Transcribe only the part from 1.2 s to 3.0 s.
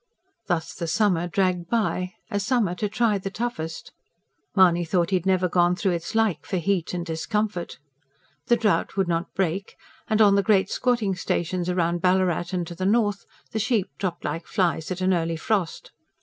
dragged by; a summer to